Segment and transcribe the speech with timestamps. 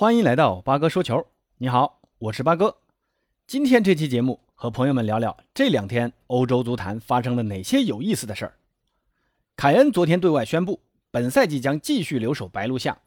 [0.00, 1.26] 欢迎来到八哥说球。
[1.58, 2.74] 你好，我是八哥。
[3.46, 8.54] 今天这期节目和朋友们聊聊这两天欧洲足坛发生了哪些有意思的事儿。
[9.56, 12.98] 凯恩昨天对外宣布，本赛季将继续留守白鹿巷，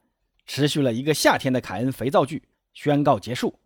[0.46, 2.44] 持续了一个夏天的凯恩肥皂剧
[2.76, 3.58] 宣告结束。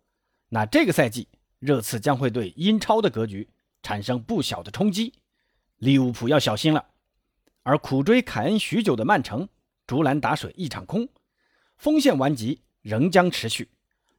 [0.48, 3.46] 那这个赛季，热刺将会对英超的格局
[3.82, 5.12] 产生不小的冲击，
[5.76, 6.82] 利物浦要小心了。
[7.62, 9.46] 而苦追凯恩许久的曼城，
[9.86, 11.06] 竹篮打水一场空，
[11.76, 13.68] 锋线顽疾仍将持续。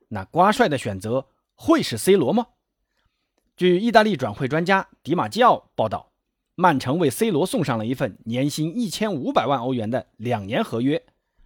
[0.09, 2.45] 那瓜帅的选择会是 C 罗吗？
[3.57, 6.11] 据意大利转会专家迪马基奥报道，
[6.53, 11.03] 曼城为 C 罗送上了一份年薪一千五百万欧元的两年合约，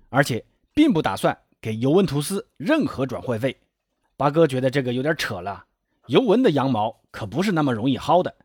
[0.10, 3.58] 而且并不打算给尤文图斯任何转会费。
[4.18, 5.66] 八哥觉得这个有点扯了，
[6.08, 8.36] 尤文的羊毛可不是那么容易薅的。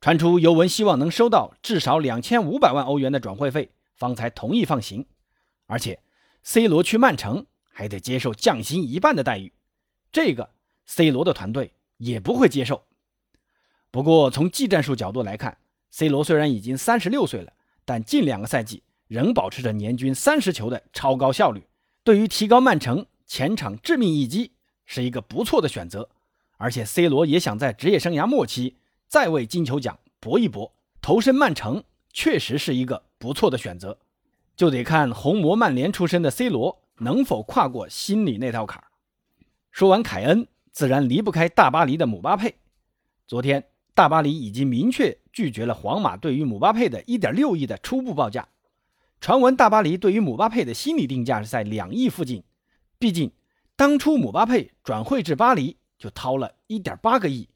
[0.00, 5.06] 传出尤文希望能收到至少两千五百万欧元的转会费，方才同意放行，
[5.66, 6.00] 而且
[6.42, 7.46] C 罗去曼城。
[7.80, 9.50] 还得接受降薪一半的待遇，
[10.12, 10.50] 这个
[10.84, 12.82] C 罗的团队也不会接受。
[13.90, 15.56] 不过从技战术角度来看
[15.90, 17.54] ，C 罗虽然已经三十六岁了，
[17.86, 21.62] 但近两个赛季仍保持着年均三十球的超高效率，
[22.04, 24.52] 对于提高曼城前场致命一击
[24.84, 26.10] 是一个不错的选择。
[26.58, 28.76] 而且 C 罗也想在职业生涯末期
[29.08, 31.82] 再为金球奖搏一搏，投身曼城
[32.12, 33.96] 确实是一个不错的选择，
[34.54, 36.79] 就得看红魔曼联出身的 C 罗。
[37.00, 38.86] 能否跨过心里那道坎儿？
[39.70, 42.54] 说完凯恩，自然离不开大巴黎的姆巴佩。
[43.26, 48.46] 昨天，大巴黎已经明确拒绝了皇马对于姆巴佩的一点六亿的初步报价。
[49.18, 52.42] 传闻大巴黎对于姆巴佩的心理定价是在两亿附近。
[52.98, 53.32] 毕竟，
[53.76, 57.48] 当初姆巴佩转会至巴黎就掏了一点八个亿，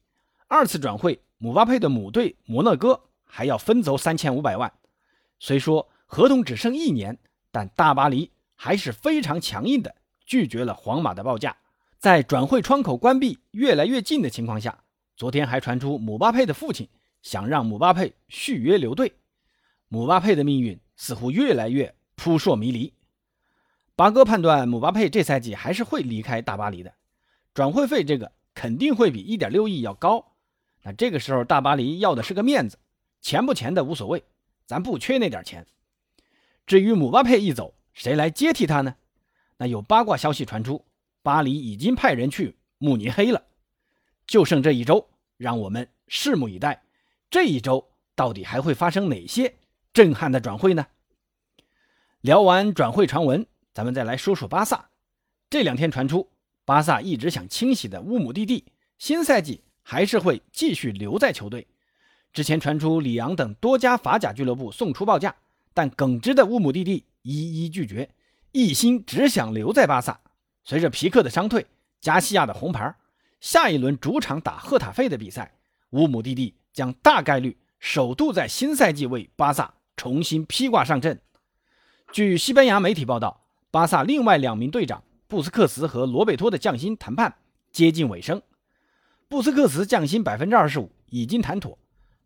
[0.47, 4.71] 二次转会姆巴佩的母队摩纳哥还要分走三千五百万。
[5.39, 7.17] 虽说合同只剩一年，
[7.51, 8.31] 但大巴黎。
[8.55, 11.55] 还是非常强硬的拒绝了皇马的报价。
[11.97, 14.83] 在转会窗口关闭越来越近的情况下，
[15.15, 16.87] 昨天还传出姆巴佩的父亲
[17.21, 19.13] 想让姆巴佩续约留队。
[19.87, 22.93] 姆巴佩的命运似乎越来越扑朔迷离。
[23.95, 26.93] 八哥判断姆巴佩这赛季还是会离开大巴黎的，
[27.53, 30.33] 转会费这个肯定会比一点六亿要高。
[30.83, 32.77] 那这个时候大巴黎要的是个面子，
[33.21, 34.23] 钱不钱的无所谓，
[34.65, 35.65] 咱不缺那点钱。
[36.65, 38.95] 至于姆巴佩一走，谁来接替他呢？
[39.57, 40.85] 那有八卦消息传出，
[41.23, 43.45] 巴黎已经派人去慕尼黑了，
[44.27, 46.83] 就剩这一周，让我们拭目以待。
[47.31, 49.55] 这一周到底还会发生哪些
[49.93, 50.85] 震撼的转会呢？
[52.19, 54.89] 聊完转会传闻，咱们再来说说巴萨。
[55.49, 56.29] 这两天传出，
[56.65, 58.65] 巴萨一直想清洗的乌姆蒂蒂，
[58.97, 61.65] 新赛季还是会继续留在球队。
[62.33, 65.33] 之前传出里昂等多家法甲俱乐部送出报价，
[65.73, 67.05] 但耿直的乌姆蒂蒂。
[67.25, 68.07] 一一拒绝，
[68.51, 70.19] 一心只想留在巴萨。
[70.63, 71.65] 随着皮克的伤退，
[71.99, 72.95] 加西亚的红牌，
[73.41, 75.55] 下一轮主场打赫塔费的比赛，
[75.89, 81.19] 乌姆蒂蒂将大概率首度在新赛季为巴萨重新披挂上阵。
[82.11, 87.35] 据西班牙媒体报道，巴萨另外两名队长布斯克茨和罗贝托的降薪谈判
[87.71, 88.39] 接近尾声。
[89.27, 91.79] 布斯克茨降薪百分之二十五已经谈妥，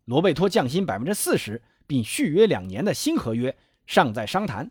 [0.04, 3.56] 罗贝托降薪百分之四十并续约两年的新合约
[3.86, 4.70] 尚在商谈。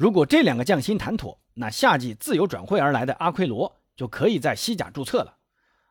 [0.00, 5.36] 如果这两个降薪谈妥，那夏季自由转会而来的阿奎罗就可以在西甲注册了。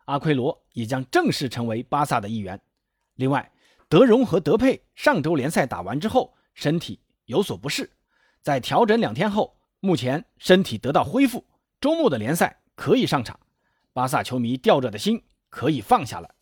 [0.06, 2.59] 阿奎罗也将正式成为巴萨的一员。
[3.14, 3.52] 另外，
[3.88, 7.88] 德容和德佩上周联赛打完之后身体有所不适，
[8.42, 11.46] 在调整两天后，目前身体得到恢复，
[11.80, 13.40] 周末的联赛可以上场。
[13.94, 16.34] 巴萨球迷吊着的心可以放下了。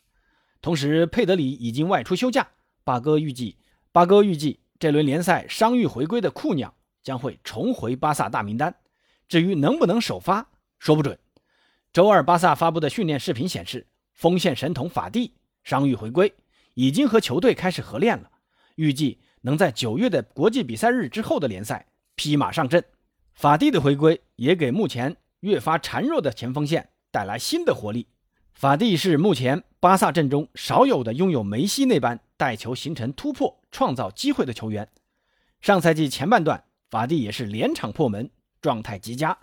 [0.61, 2.47] 同时，佩德里已经外出休假，
[2.85, 3.57] 巴哥预计，
[3.91, 6.73] 巴哥预计这轮联赛伤愈回归的库鸟。
[7.07, 8.75] 将会重回巴萨大名单，
[9.29, 11.17] 至于能不能首发，说不准。
[11.93, 16.33] 周二，巴萨发布的训练视频显示，锋线神童法蒂伤愈回归，
[16.73, 18.29] 已经和球队开始合练了，
[18.75, 22.83] 预计能在九月的国际比赛日之后的联赛披马上阵。
[23.33, 28.07] 法蒂的回归也给目前越发孱弱的前锋线带来新的活力。
[28.53, 34.89] 法蒂是目前巴萨阵中少有的拥有梅西那般带球形成突破、创造机会的球员。
[35.61, 36.65] 上赛季前半段。
[36.89, 38.29] 法蒂也是连场破门，
[38.61, 39.37] 状态极佳，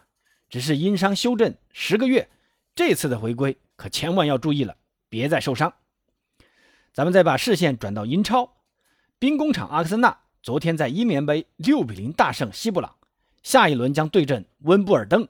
[0.49, 2.31] 只是因伤休阵十个月，
[2.75, 4.77] 这次的回归可千万要注意了，
[5.11, 5.75] 别再受伤。
[6.93, 8.57] 咱们再把视线转到英超，
[9.19, 12.97] 兵工厂阿克森纳昨天在英联杯六比零大胜西布朗，
[13.43, 15.29] 下一轮将对阵温布尔登，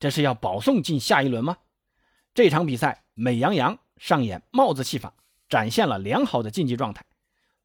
[0.00, 1.58] 这是要保送进下一轮吗？
[2.34, 5.14] 这场比赛美羊羊上演帽子戏法，
[5.48, 7.04] 展现了良好的竞技状态。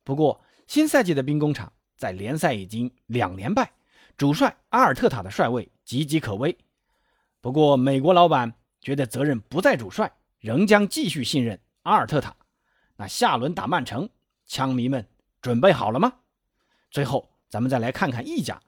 [0.03, 1.73] 不过新赛季的兵工厂。
[1.95, 3.71] 在联赛已经两连败，
[4.17, 6.57] 主帅阿尔特塔的帅位岌岌可危。
[7.41, 12.35] 不过美国老板觉得责任不在主帅，仍将继续信任阿尔特塔。
[12.95, 14.09] 那下轮打曼城，
[14.45, 15.07] 枪迷们
[15.41, 16.13] 准备好了吗？
[16.91, 18.61] 最后，咱们再来看看意甲，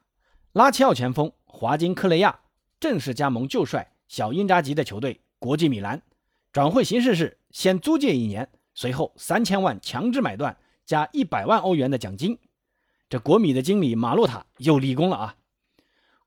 [0.53, 2.39] 拉齐奥前锋华金克雷亚
[2.79, 6.01] 正式加盟旧帅小因扎吉的球队国际米兰。
[6.51, 12.37] 转会形式是先租借一年，随后三千万强制买断加一百万欧元的奖金。
[13.07, 15.35] 这国米的经理马洛塔又立功了啊！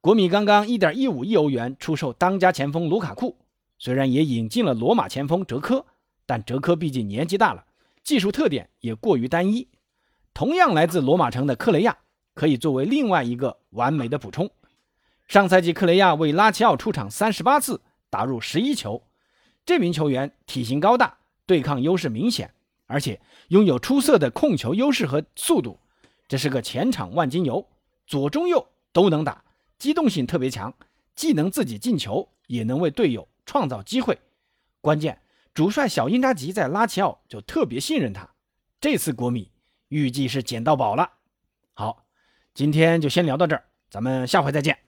[0.01, 3.37] 国米刚刚一点一五亿欧元出售当家前锋卢卡库，
[3.79, 5.85] 虽然也引进了罗马前锋哲科，
[6.25, 7.65] 但哲科毕竟年纪大了，
[8.05, 9.67] 技术特点也过于单一。
[10.33, 11.99] 同样来自罗马城的克雷亚
[12.33, 14.49] 可以作为另外一个完美的补充。
[15.27, 19.03] 上赛季克雷亚为拉齐奥出场三十八次，打入十一球。
[19.67, 22.55] 这名球员体型高大，对抗优势明显，
[22.87, 25.81] 而且拥有出色的控球优势和速度。
[26.29, 27.67] 这是个前场万金油，
[28.07, 29.43] 左中右都能打，
[29.79, 30.73] 机动性特别强，
[31.15, 34.19] 既能自己进球，也能为队友创造机会。
[34.83, 35.21] 关键，
[35.55, 38.29] 主帅小因扎吉在拉齐奥就特别信任他。
[38.79, 39.51] 这次国米
[39.89, 41.11] 预计是捡到宝了。
[41.73, 42.05] 好，
[42.53, 44.79] 今天就先聊到这儿，咱们下回再见。